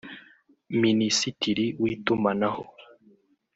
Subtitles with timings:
[0.81, 2.63] Minisitiri w’Itumanaho